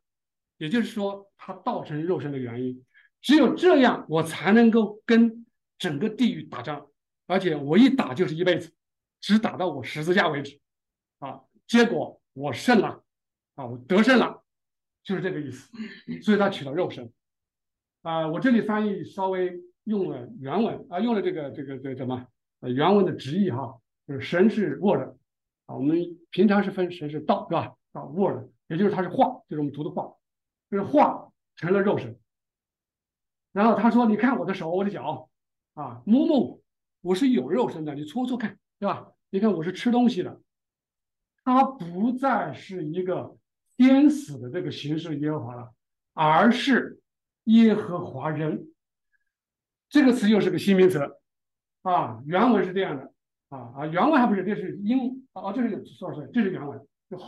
[0.56, 2.84] 也就是说，他道成肉身的原因，
[3.20, 5.44] 只有这样，我才能够跟
[5.78, 6.86] 整个地狱打仗，
[7.26, 8.72] 而且我一打就是一辈子，
[9.20, 10.60] 只打到我十字架为止，
[11.18, 13.02] 啊，结果我胜了，
[13.56, 14.44] 啊，我得胜了，
[15.02, 15.70] 就是这个意思。
[16.22, 17.12] 所以他取了肉身，
[18.02, 22.26] 啊，我这里翻译稍微用了原文啊，用了这个这个这个什么
[22.60, 25.00] 呃原文的直译哈，就是神是 word，
[25.66, 25.98] 啊，我们
[26.30, 27.74] 平常是分神是道是吧？
[27.92, 30.14] 啊，word，也就是它是画，就是我们读的画。
[30.70, 32.18] 这个化成了肉身，
[33.52, 35.30] 然后他说：“你看我的手，我的脚，
[35.74, 36.60] 啊，摸摸，我
[37.02, 39.12] 我是有肉身的，你搓搓看，对吧？
[39.30, 40.40] 你看我是吃东西的。
[41.44, 43.36] 他不再是一个
[43.76, 45.72] 天死的这个形式耶和华了，
[46.12, 47.00] 而是
[47.44, 48.72] 耶和华人。
[49.88, 50.98] 这个词又是个新名词，
[51.82, 53.12] 啊，原文是这样的，
[53.50, 57.18] 啊啊，原文还不是，这是英，啊，这是 sorry，这是原文，就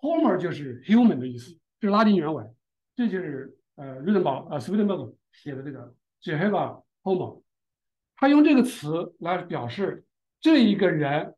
[0.00, 2.54] homo，homo 就是 human 的意思。”这是拉丁原文，
[2.94, 7.40] 这就是呃瑞登堡呃斯威登堡写的这个 Jehovah Homo，
[8.16, 10.04] 他用这个词来表示
[10.42, 11.34] 这一个人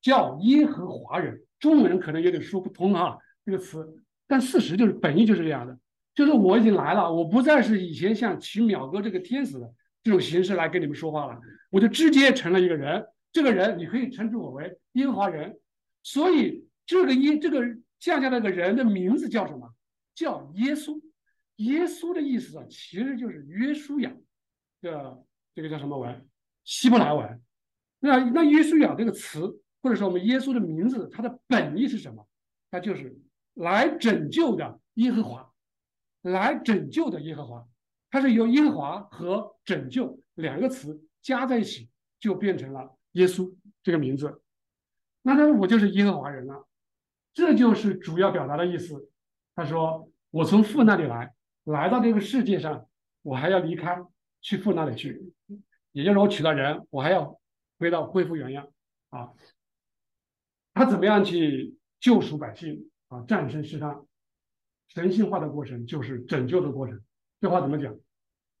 [0.00, 5.78] 叫耶和华人，中文可能有点说不通啊这个词，但事实就是本意就是这样的，
[6.12, 15.56] 就是我已经来了，我不再是以前像骑淼哥这个天使的这种形式来跟你们说话了，我就直接成了一个人，这个人你可以称之我为耶和华人，
[16.02, 17.64] 所以这个耶这个。
[17.98, 19.74] 降下那个人的名字叫什么？
[20.14, 21.00] 叫耶稣。
[21.56, 24.14] 耶稣的意思啊，其实就是约书亚
[24.80, 25.24] 的
[25.56, 26.28] 这个叫什么文？
[26.62, 27.42] 希伯来文。
[27.98, 32.24] 那那约书亚这个词，或者说我们耶稣的名字，它的本意是什么？
[32.70, 33.18] 它就是
[33.54, 35.52] 来拯救的耶和华，
[36.22, 37.66] 来拯救的耶和华。
[38.08, 44.40] 它是由耶和华和拯救两个词加在一起，就变成了耶稣这个名字。
[45.22, 46.68] 那他我就是耶和华人了。
[47.38, 49.12] 这就是主要表达的意思。
[49.54, 52.88] 他说：“我从父那里来，来到这个世界上，
[53.22, 53.96] 我还要离开，
[54.40, 55.22] 去父那里去。
[55.92, 57.38] 也就是我娶了人，我还要
[57.78, 58.66] 回到恢复原样
[59.10, 59.30] 啊。
[60.74, 63.22] 他怎么样去救赎百姓啊？
[63.28, 64.04] 战胜世上
[64.88, 67.00] 神性化的过程就是拯救的过程。
[67.40, 67.96] 这话怎么讲？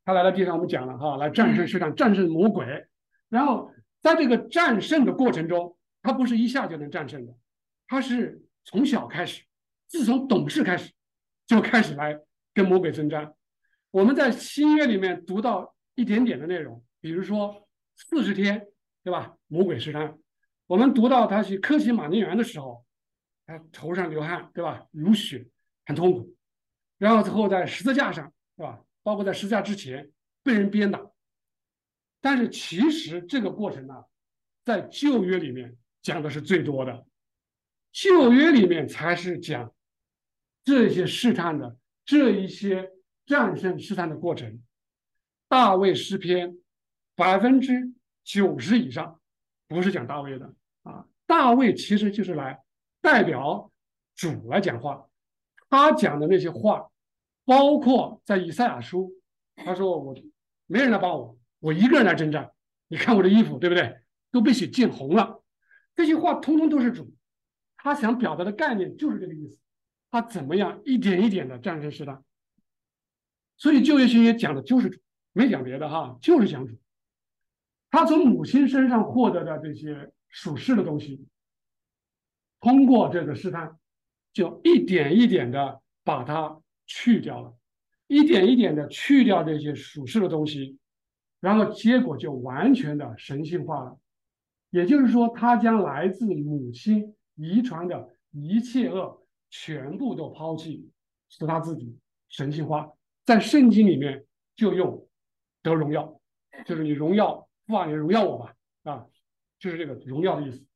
[0.04, 2.86] 他来到地上，我们讲了哈，来战胜世上，战胜魔鬼。
[3.28, 7.34] 然后在这个战胜的过程中，他不是一下就能战胜的，
[7.88, 9.44] 他是。”从小开始，
[9.86, 10.92] 自从懂事开始，
[11.46, 12.20] 就开始来
[12.52, 13.34] 跟魔鬼征战。
[13.90, 18.66] 我们在新约里面读到一点点的内容，比如说四十天，
[19.02, 19.34] 对吧？
[19.46, 20.18] 魔鬼试探。
[20.66, 22.84] 我们读到他去科西玛尼园的时候，
[23.46, 24.86] 他头上流汗，对吧？
[24.90, 25.48] 如血，
[25.86, 26.36] 很痛苦。
[26.98, 28.82] 然后之后在十字架上，对吧？
[29.02, 30.10] 包括在十字架之前
[30.42, 31.00] 被人鞭打。
[32.20, 34.04] 但是其实这个过程呢，
[34.62, 37.06] 在旧约里面讲的是最多的。
[37.92, 39.74] 旧约里面才是讲
[40.64, 42.92] 这些试探的这一些
[43.26, 44.62] 战胜试探的过程。
[45.48, 46.58] 大卫诗篇
[47.16, 49.20] 百分之九十以上
[49.66, 52.62] 不是讲大卫的啊，大卫其实就是来
[53.00, 53.70] 代表
[54.14, 55.08] 主来讲话。
[55.70, 56.90] 他讲的那些话，
[57.44, 59.12] 包括在以赛亚书，
[59.56, 60.14] 他说我
[60.66, 62.50] 没人来帮我，我一个人来征战。
[62.88, 63.98] 你看我的衣服，对不对？
[64.30, 65.42] 都被血浸红了。
[65.94, 67.12] 这些话通通都是主。
[67.88, 69.56] 他想表达的概念就是这个意思，
[70.10, 72.22] 他怎么样一点一点的战胜试探，
[73.56, 75.00] 所以就业新也讲的就是主，
[75.32, 76.78] 没讲别的哈，就是讲主。
[77.90, 81.26] 他从母亲身上获得的这些属世的东西，
[82.60, 83.78] 通过这个试探，
[84.34, 87.56] 就一点一点的把它去掉了，
[88.06, 90.76] 一点一点的去掉这些属世的东西，
[91.40, 93.98] 然后结果就完全的神性化了。
[94.68, 97.14] 也就是说，他将来自母亲。
[97.38, 100.90] 遗传的一切恶全部都抛弃，
[101.28, 101.96] 使他自己
[102.28, 102.92] 神性化。
[103.24, 105.08] 在圣经里面就用
[105.62, 106.20] 得荣耀，
[106.66, 109.06] 就是你荣耀父啊，你荣耀我吧，啊，
[109.60, 110.66] 就是这个荣耀的意思。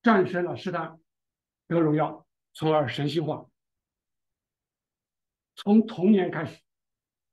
[0.00, 1.00] 战胜了试探，
[1.66, 3.50] 得荣耀，从而神性化。
[5.56, 6.62] 从童年开始，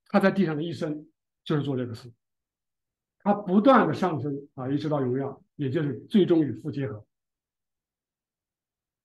[0.07, 1.07] 他在地上的一生
[1.43, 2.11] 就是做这个事。
[3.19, 7.05] 他不断的上升啊，一直到荣耀，也就是最终与父结合。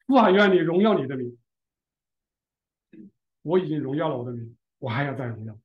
[0.07, 1.39] 父啊，愿你荣耀你的名。
[3.43, 5.59] 我已经荣耀了我的名，我还要再荣耀，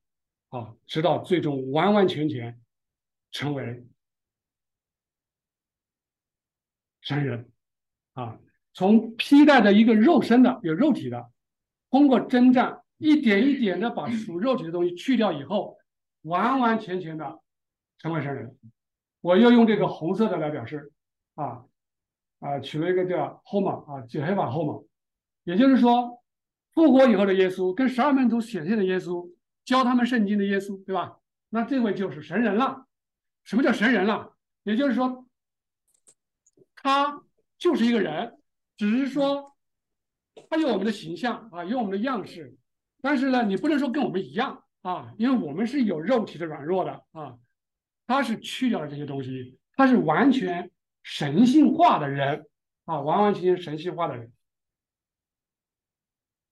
[0.48, 2.60] 啊，直到最终完完全全
[3.30, 3.86] 成为
[7.00, 7.50] 神人，
[8.12, 8.38] 啊，
[8.72, 11.30] 从披戴的一个肉身的有肉体的，
[11.90, 15.78] 通过征战，一点一点的把属肉体的东西去掉以后，
[16.22, 17.40] 完完全全的。
[17.96, 18.58] 成为神人，
[19.24, 20.92] 我又用这个红色的来表示，
[21.34, 21.64] 啊，
[22.40, 24.86] 啊取了一个叫 Homo 啊，解黑法 Homo，
[25.44, 26.22] 也就是说，
[26.74, 29.32] 复活以后的耶稣跟十二门徒显现的耶稣，
[29.64, 31.20] 教他们圣经的耶稣，对吧？
[31.48, 32.86] 那这位就是神人了。
[33.44, 34.36] 什么叫神人了？
[34.64, 35.24] 也就是说，
[36.76, 37.22] 他
[37.56, 38.38] 就是一个人，
[38.76, 39.56] 只是说
[40.50, 42.54] 他有我们的形象啊，有我们的样式，
[43.00, 47.38] 但是呢，你不能说跟我们一样啊，因为我们是有肉体的软弱的啊。
[48.06, 50.70] 他是去掉了这些东西，他是完全
[51.02, 52.46] 神性化的人
[52.84, 54.32] 啊，完完全全神性化的人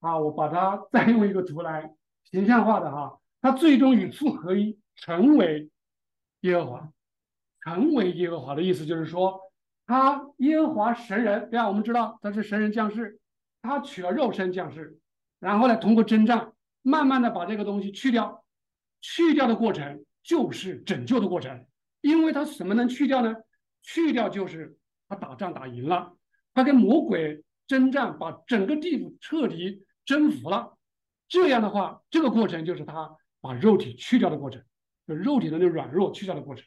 [0.01, 0.19] 啊。
[0.19, 5.71] 我把它 再用一个图来形象化的哈，他最终与父合一，成为
[6.41, 6.93] 耶和华。
[7.65, 9.41] 成为耶和华的意思就是说，
[9.87, 11.69] 他耶和华神人对吧？
[11.69, 13.21] 我们知道他是神人降世，
[13.63, 14.99] 他取了肉身降世，
[15.39, 18.45] 然后呢，通过征战，慢慢的把这个东西去掉，
[19.01, 20.05] 去掉的过程。
[20.23, 21.67] 就是拯救的过程，
[22.01, 23.35] 因为他什么能去掉呢？
[23.83, 26.17] 去掉就是他打仗打赢了，
[26.55, 30.77] 他跟魔鬼征战，把整个地府彻底征服了。
[31.29, 34.63] 这样的话，这个过程就是他把肉体去掉的过程，
[35.09, 36.65] 就肉体的那软弱去掉的过程，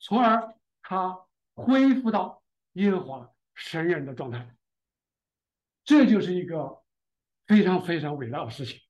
[0.00, 1.16] 从而他
[1.54, 4.54] 恢复到耶和华神人的状态。
[5.84, 6.82] 这就是一个
[7.46, 8.80] 非常非常伟大的事情，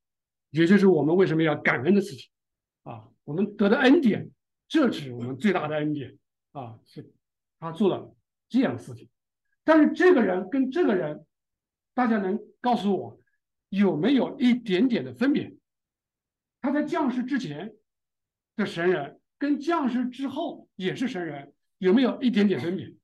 [0.51, 2.31] 也就是我们为什么要感恩的事情
[2.83, 3.10] 啊。
[3.25, 4.31] 我们得的恩典，
[4.69, 6.19] 这是我们最大的恩典
[6.53, 6.79] 啊！
[6.85, 7.13] 是
[7.59, 8.15] 他做了
[8.49, 9.09] 这样的事情，
[9.65, 11.27] 但是这个人跟这个人，
[11.95, 13.21] 大家能告诉我
[13.69, 15.55] 有没有一点点的分别？
[16.61, 17.75] 他在降世之前
[18.57, 22.95] 的神人，跟降世之后也是神人，有没有一点点分别？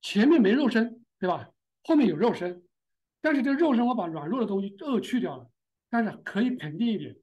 [0.00, 1.50] 前面没肉身，对吧？
[1.82, 2.66] 后面有肉身，
[3.20, 5.50] 但是这肉身我把软弱的东西都去掉了。
[5.94, 7.14] 但是可以肯定一点，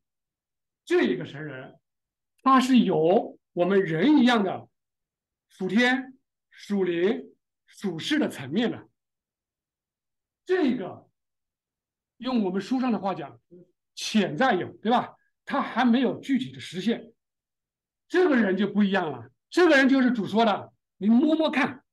[0.86, 1.78] 这一个神人，
[2.42, 4.70] 他是有我们人一样的
[5.50, 6.18] 属天、
[6.50, 8.88] 属灵、属世的层面的。
[10.46, 11.10] 这个
[12.16, 13.38] 用我们书上的话讲，
[13.94, 15.18] 潜在有，对吧？
[15.44, 17.12] 他还没有具体的实现。
[18.08, 21.84] 这个人就不一样了，这个人就是主说的，你摸摸看，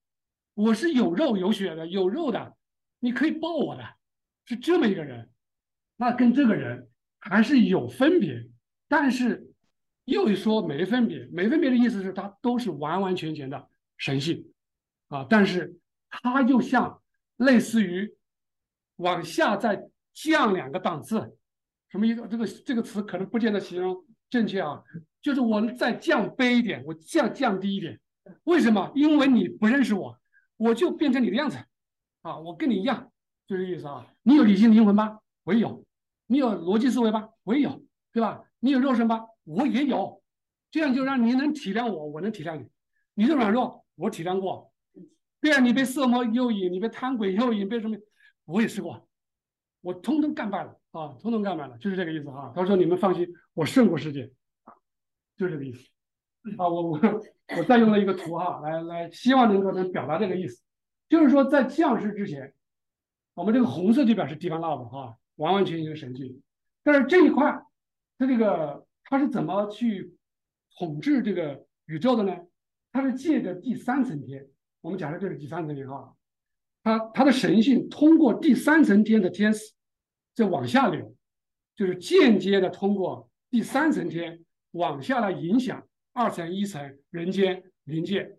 [0.55, 2.57] 我是有肉有血的，有肉的，
[3.01, 3.97] 你可以抱我的，
[4.45, 5.29] 是这么一个人。
[6.01, 8.49] 那跟这个人还是有分别，
[8.87, 9.53] 但是
[10.05, 14.47] 又说没分别，没分别的意思是他都是完完全全的神性
[15.09, 15.77] 啊，但是
[16.09, 17.03] 他就像
[17.37, 18.15] 类似于
[18.97, 21.37] 往下再降两个档次，
[21.89, 22.27] 什么意思？
[22.29, 24.83] 这个这个词可能不见得形容正确啊，
[25.21, 27.99] 就是我再降卑一点，我降降低一点，
[28.45, 28.93] 为什么？
[28.95, 30.17] 因为你不认识我，
[30.57, 31.59] 我就变成你的样子
[32.23, 33.11] 啊，我跟你一样，
[33.49, 34.07] 就这意思啊。
[34.23, 35.19] 你有理性灵魂吗？
[35.43, 35.85] 我有。
[36.29, 37.31] 你有逻辑思维吧？
[37.43, 38.45] 我也有，对吧？
[38.61, 39.27] 你有肉身吧？
[39.45, 40.23] 我也有，
[40.71, 42.69] 这样就让你能体谅我，我能体谅你。
[43.15, 44.73] 你的软弱，我体谅过。
[45.41, 47.97] 对啊，你被色魔诱引，你被贪鬼诱引，被什么？
[48.45, 49.09] 我也试过，
[49.81, 52.53] 我通通干败了啊，通通干败了，就是这个意思啊。
[52.55, 54.31] 他说：“你们放心，我胜过世界。”
[55.37, 55.89] 就这个意思
[56.59, 56.69] 啊。
[56.69, 57.01] 我我
[57.57, 60.63] 我再用了一个图哈，来来，希望能够能表达这个意思，
[61.09, 62.53] 就是说在降世之前，
[63.35, 65.17] 我们这个红色就表示 divine love 哈。
[65.39, 66.41] 完完全全的神迹，
[66.83, 67.63] 但是这一块，
[68.19, 70.13] 它这个它是怎么去
[70.77, 72.37] 统治这个宇宙的呢？
[72.93, 74.47] 它是借着第三层天，
[74.81, 76.17] 我们假设这是第三层天哈，
[76.83, 79.73] 它它的神性通过第三层天的天使
[80.35, 81.15] 在往下流，
[81.77, 88.37] 就是间接的通过第三层天往下来影响二层一层人间灵界，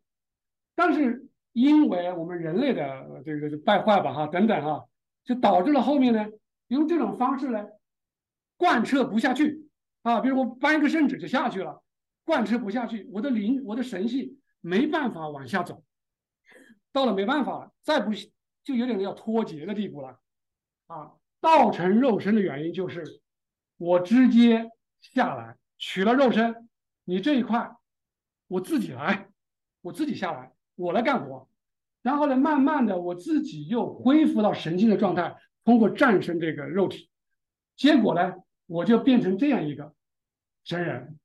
[0.76, 4.86] 但是因为我们人类的这个败坏吧哈等等哈，
[5.24, 6.28] 就导致了后面呢。
[6.70, 7.68] 用这种方式呢，
[8.58, 9.68] 贯彻不下去
[10.02, 10.22] 啊！
[10.22, 11.84] 比如我搬一个圣旨就下去了，
[12.24, 15.84] 贯彻不下去，我的灵、我的神性没办法往下走，
[16.92, 18.12] 到了没办法了，再不
[18.64, 20.20] 就有点要脱节的地步了
[20.88, 21.12] 啊！
[21.42, 23.22] 道成肉身的原因就是
[23.78, 24.70] 我直接
[25.02, 26.70] 下来取了肉身，
[27.04, 27.72] 你这一块
[28.48, 29.30] 我自己来，
[29.82, 31.48] 我自己下来，我来干活，
[32.02, 35.36] 然后呢，慢慢的我自己又恢复到神性的状态。
[35.70, 37.12] 通过战胜这个肉体，
[37.76, 38.34] 结果呢，
[38.66, 39.94] 我就变成这样一个
[40.64, 41.20] 神人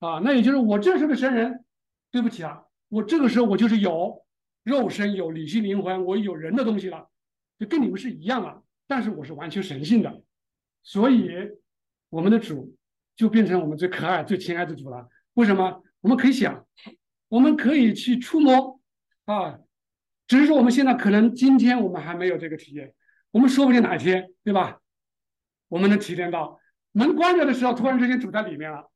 [0.00, 0.18] 啊。
[0.24, 1.64] 那也就是我这是个神人，
[2.10, 4.24] 对不起啊，我这个时候我就是有
[4.64, 7.08] 肉身、有理性灵魂，我有人的东西了，
[7.60, 8.60] 就跟你们是一样啊。
[8.88, 10.20] 但是我是完全神性的，
[10.82, 11.30] 所以
[12.08, 12.76] 我们的主
[13.14, 15.08] 就变成我们最可爱、最亲爱的主了。
[15.34, 15.80] 为什么？
[16.00, 16.66] 我们可以想，
[17.28, 18.80] 我们可以去触摸
[19.26, 19.60] 啊，
[20.26, 22.92] 只是说我们现在可能今天我们还没有这个体验。
[23.30, 24.80] 我们说不定哪一天，对吧？
[25.68, 26.60] 我们能体验到
[26.92, 28.90] 门关着的时候，突然之间主在里面了，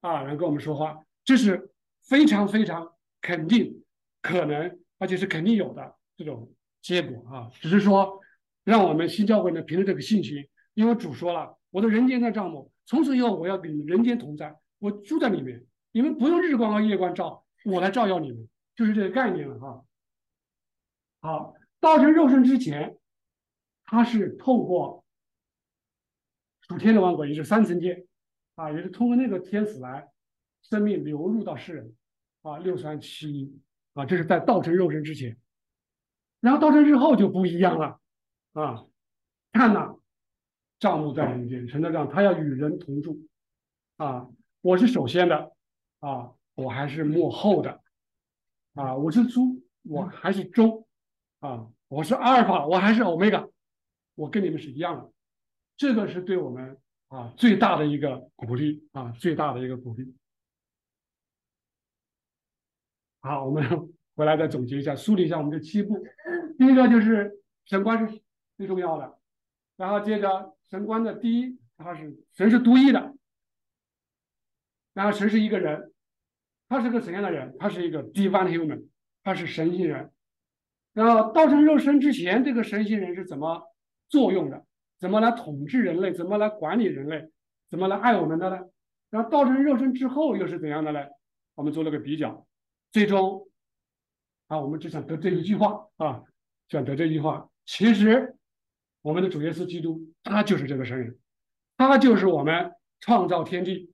[0.00, 1.70] 啊，然后跟我们说话，这是
[2.02, 3.82] 非常非常肯定
[4.22, 7.50] 可能，而且是肯定有的这种结果啊。
[7.60, 8.20] 只是说，
[8.62, 19.84] 让我们新教会呢凭着这个信心，因为主说了，我的人间的帐幕，从此以后我要跟你们人间同在，我住在里面，你们不用日光和夜光照，我来照耀你们，就是这个概念了哈。
[21.20, 22.96] 好，道成肉身之前，
[23.86, 25.04] 他是透过
[26.60, 28.06] 属天的万国，也就是三层天
[28.56, 30.08] 啊，也是通过那个天使来
[30.62, 31.94] 生命流入到世人
[32.42, 33.58] 啊，六三七一
[33.94, 35.38] 啊，这是在道成肉身之前，
[36.40, 38.00] 然后道成之后就不一样了
[38.52, 38.84] 啊，
[39.52, 39.96] 看呐，
[40.78, 43.26] 账目在人间，成了这样，他要与人同住
[43.96, 44.28] 啊，
[44.60, 45.52] 我是首先的
[46.00, 47.80] 啊，我还是幕后的
[48.74, 50.84] 啊，我是猪，我还是猪。
[51.40, 53.46] 啊，我是阿尔法，我还是欧米伽，
[54.16, 55.12] 我跟你们是一样的，
[55.76, 56.76] 这个是对我们
[57.08, 60.16] 啊最大的一个鼓励啊，最大的一个鼓励。
[63.20, 63.64] 好，我们
[64.16, 66.04] 回来再总结一下，梳理一下我们这七步。
[66.58, 68.20] 第一个就是神观是
[68.56, 69.18] 最重要的，
[69.76, 73.14] 然后接着神观的第一，他是神是独一的，
[74.94, 75.92] 然后神是一个人，
[76.68, 77.54] 他是个怎样的人？
[77.58, 78.88] 他是一个 divine human，
[79.22, 80.10] 他是神性人。
[80.94, 83.62] 然后道成肉身之前，这个神性人是怎么
[84.08, 84.64] 作用的？
[84.98, 86.12] 怎么来统治人类？
[86.12, 87.30] 怎么来管理人类？
[87.68, 88.58] 怎么来爱我们的呢？
[89.10, 91.00] 然后道成肉身之后又是怎样的呢？
[91.54, 92.46] 我们做了个比较，
[92.92, 93.48] 最终
[94.48, 96.22] 啊，我们只想得这一句话啊，
[96.68, 97.48] 想得这一句话。
[97.64, 98.34] 其实
[99.02, 101.18] 我们的主耶稣基督他就是这个神人，
[101.76, 103.92] 他就是我们创造天地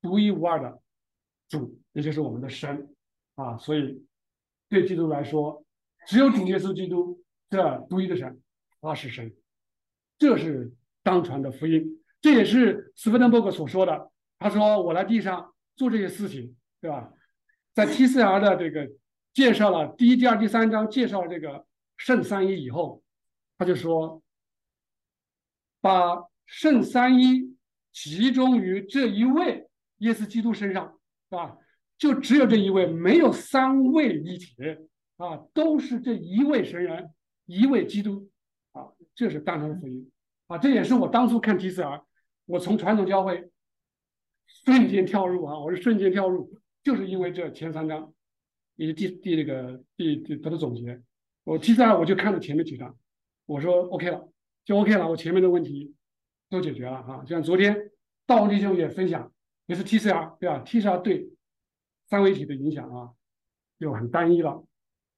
[0.00, 0.80] 独一无二的
[1.48, 2.94] 主，也就是我们的神
[3.34, 3.56] 啊。
[3.58, 4.04] 所以
[4.68, 5.62] 对基督来说。
[6.06, 8.38] 只有主耶稣基督这独一的神，
[8.82, 9.34] 他是神，
[10.24, 10.72] 这是
[11.02, 12.02] 当传的福音。
[12.22, 14.10] 这也是斯芬登伯格所说的。
[14.38, 17.12] 他说：“我来地上做这些事情，对吧？”
[17.74, 18.90] 在 TCR 的这个
[19.34, 21.66] 介绍了第一、第二、第三章介绍这个
[21.98, 23.02] 圣三一以后，
[23.58, 24.22] 他就说
[25.82, 27.54] ：“把圣三一
[27.92, 29.68] 集中于这一位
[29.98, 30.98] 耶稣基督身上，
[31.28, 31.58] 是吧？
[31.98, 34.54] 就只有这一位，没有三位一体。”
[35.18, 37.10] 啊，都是这一位神人，
[37.44, 38.30] 一位基督，
[38.72, 40.10] 啊，这是当的福音，
[40.54, 42.04] 啊，这也是我当初看 TCR，
[42.46, 43.50] 我从传统教会
[44.46, 46.48] 瞬间跳入啊，我是瞬间跳入，
[46.82, 48.14] 就是因为这前三章，
[48.76, 51.02] 以及第第那个第第他的总结，
[51.42, 52.96] 我 TCR 我就看了前面几章，
[53.46, 54.28] 我说 OK 了，
[54.64, 55.92] 就 OK 了，我前面的问题
[56.48, 57.90] 都解决了啊，就像昨天
[58.24, 59.32] 道文弟兄也分享，
[59.66, 61.30] 也是 TCR 对吧？TCR 对
[62.06, 63.10] 三位一体的影响啊，
[63.80, 64.64] 就很单一了。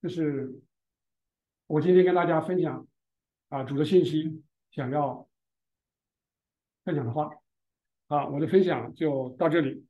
[0.01, 0.59] 就是
[1.66, 2.87] 我今天跟大家分享
[3.51, 5.26] 啊主的信息，想要
[6.87, 7.28] 分享的话，
[8.07, 9.84] 啊，我的分享就到这里。